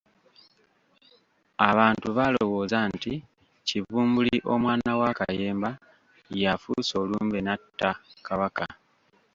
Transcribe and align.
Abantu 1.69 2.07
baalowooza 2.17 2.77
nti 2.93 3.13
Kibumbuli 3.67 4.35
omwana 4.53 4.91
wa 4.99 5.09
Kayemba 5.17 5.69
ye 6.37 6.45
afuuse 6.53 6.93
olumbe 7.03 7.39
n'atta 7.43 7.91
Kabaka. 8.25 8.65